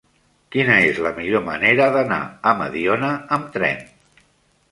Quina 0.53 0.75
és 0.85 1.01
la 1.07 1.11
millor 1.17 1.43
manera 1.49 1.89
d'anar 1.97 2.17
a 2.51 2.53
Mediona 2.63 3.11
amb 3.37 3.53
tren? 3.59 3.85